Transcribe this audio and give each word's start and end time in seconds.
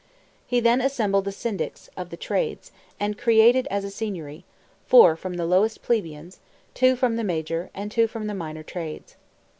He 0.47 0.59
then 0.59 0.81
assembled 0.81 1.25
the 1.25 1.31
Syndics 1.31 1.87
of 1.95 2.09
the 2.09 2.17
trades, 2.17 2.71
and 2.99 3.19
created 3.19 3.67
as 3.69 3.83
a 3.83 3.91
Signory, 3.91 4.45
four 4.87 5.15
from 5.15 5.35
the 5.35 5.45
lowest 5.45 5.83
plebeians; 5.83 6.39
two 6.73 6.95
from 6.95 7.17
the 7.17 7.23
major, 7.23 7.69
and 7.75 7.91
two 7.91 8.07
from 8.07 8.25
the 8.25 8.33
minor 8.33 8.63
trades. 8.63 9.15